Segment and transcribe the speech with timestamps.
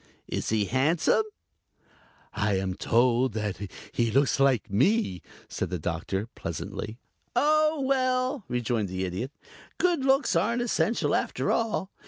[0.27, 1.21] Is he handsome?"
[2.33, 3.37] "I am told
[3.91, 6.97] he looks like me," said the Doctor, pleasantly.
[7.35, 9.31] "Oh, well," rejoined the Idiot,
[9.77, 11.91] "good looks aren't essential after all.